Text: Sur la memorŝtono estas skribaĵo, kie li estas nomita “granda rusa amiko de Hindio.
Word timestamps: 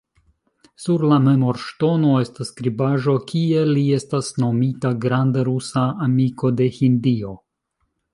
Sur 0.83 1.01
la 1.09 1.17
memorŝtono 1.25 2.13
estas 2.21 2.49
skribaĵo, 2.53 3.13
kie 3.31 3.65
li 3.73 3.83
estas 3.97 4.31
nomita 4.45 4.91
“granda 5.05 5.45
rusa 5.51 5.85
amiko 6.07 6.51
de 6.63 6.69
Hindio. 6.79 7.35